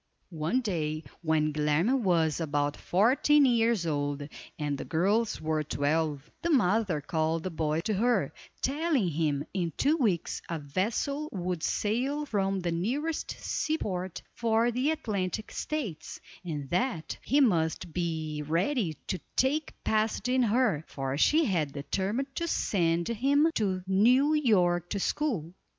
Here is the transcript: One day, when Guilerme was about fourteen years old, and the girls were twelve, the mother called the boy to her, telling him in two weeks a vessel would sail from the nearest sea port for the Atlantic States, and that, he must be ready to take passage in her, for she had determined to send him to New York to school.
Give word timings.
One 0.33 0.61
day, 0.61 1.03
when 1.21 1.53
Guilerme 1.53 1.99
was 2.01 2.39
about 2.39 2.75
fourteen 2.75 3.45
years 3.45 3.85
old, 3.85 4.27
and 4.57 4.75
the 4.75 4.83
girls 4.83 5.39
were 5.39 5.63
twelve, 5.63 6.31
the 6.41 6.49
mother 6.49 7.01
called 7.01 7.43
the 7.43 7.51
boy 7.51 7.81
to 7.81 7.93
her, 7.93 8.33
telling 8.63 9.09
him 9.09 9.45
in 9.53 9.73
two 9.77 9.97
weeks 9.97 10.41
a 10.49 10.57
vessel 10.57 11.29
would 11.31 11.61
sail 11.61 12.25
from 12.25 12.61
the 12.61 12.71
nearest 12.71 13.39
sea 13.39 13.77
port 13.77 14.23
for 14.33 14.71
the 14.71 14.89
Atlantic 14.89 15.51
States, 15.51 16.19
and 16.43 16.67
that, 16.71 17.19
he 17.23 17.39
must 17.39 17.93
be 17.93 18.43
ready 18.47 18.95
to 19.05 19.19
take 19.35 19.75
passage 19.83 20.29
in 20.29 20.41
her, 20.41 20.83
for 20.87 21.15
she 21.15 21.45
had 21.45 21.73
determined 21.73 22.35
to 22.37 22.47
send 22.47 23.07
him 23.07 23.51
to 23.53 23.83
New 23.85 24.33
York 24.33 24.89
to 24.89 24.99
school. 24.99 25.53